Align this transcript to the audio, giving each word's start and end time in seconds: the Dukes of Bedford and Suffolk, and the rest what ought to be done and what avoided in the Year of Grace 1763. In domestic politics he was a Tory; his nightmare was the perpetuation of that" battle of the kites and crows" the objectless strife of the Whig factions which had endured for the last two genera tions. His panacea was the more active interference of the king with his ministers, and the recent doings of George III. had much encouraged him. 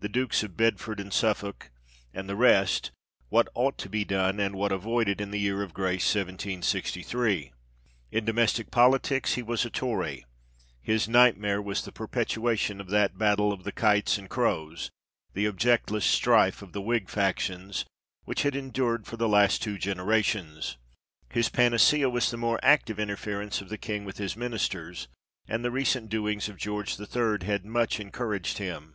the 0.00 0.08
Dukes 0.08 0.44
of 0.44 0.56
Bedford 0.56 1.00
and 1.00 1.12
Suffolk, 1.12 1.70
and 2.14 2.28
the 2.28 2.36
rest 2.36 2.92
what 3.30 3.48
ought 3.52 3.76
to 3.78 3.88
be 3.88 4.04
done 4.04 4.38
and 4.38 4.54
what 4.54 4.70
avoided 4.70 5.20
in 5.20 5.32
the 5.32 5.40
Year 5.40 5.60
of 5.64 5.74
Grace 5.74 6.04
1763. 6.14 7.52
In 8.12 8.24
domestic 8.24 8.70
politics 8.70 9.34
he 9.34 9.42
was 9.42 9.64
a 9.64 9.70
Tory; 9.70 10.24
his 10.80 11.08
nightmare 11.08 11.60
was 11.60 11.82
the 11.82 11.90
perpetuation 11.90 12.80
of 12.80 12.90
that" 12.90 13.18
battle 13.18 13.52
of 13.52 13.64
the 13.64 13.72
kites 13.72 14.18
and 14.18 14.30
crows" 14.30 14.88
the 15.34 15.46
objectless 15.46 16.04
strife 16.06 16.62
of 16.62 16.70
the 16.72 16.82
Whig 16.82 17.08
factions 17.08 17.84
which 18.22 18.42
had 18.42 18.54
endured 18.54 19.04
for 19.04 19.16
the 19.16 19.28
last 19.28 19.62
two 19.64 19.78
genera 19.78 20.22
tions. 20.22 20.76
His 21.30 21.48
panacea 21.48 22.08
was 22.08 22.30
the 22.30 22.36
more 22.36 22.60
active 22.62 23.00
interference 23.00 23.60
of 23.60 23.68
the 23.68 23.78
king 23.78 24.04
with 24.04 24.18
his 24.18 24.36
ministers, 24.36 25.08
and 25.48 25.64
the 25.64 25.72
recent 25.72 26.08
doings 26.08 26.48
of 26.48 26.56
George 26.56 27.00
III. 27.00 27.38
had 27.44 27.64
much 27.64 27.98
encouraged 27.98 28.58
him. 28.58 28.94